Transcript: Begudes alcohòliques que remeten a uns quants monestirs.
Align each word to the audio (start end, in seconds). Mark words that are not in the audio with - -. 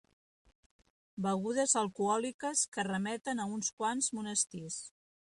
Begudes 1.25 1.75
alcohòliques 1.83 2.63
que 2.79 2.87
remeten 2.89 3.45
a 3.45 3.49
uns 3.59 3.73
quants 3.83 4.13
monestirs. 4.21 4.81